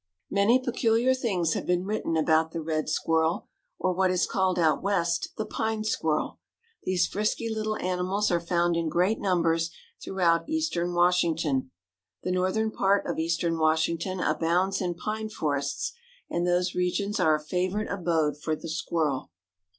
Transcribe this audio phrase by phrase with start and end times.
[0.31, 4.81] Many peculiar things have been written about the red squirrel, or what is called out
[4.81, 6.39] west, the Pine Squirrel.
[6.85, 9.69] These frisky little animals are found in great numbers
[10.03, 11.69] throughout eastern Washington.
[12.23, 15.93] The northern part of eastern Washington abounds in pine forests,
[16.31, 19.29] and those regions are a favorite abode for the squirrel.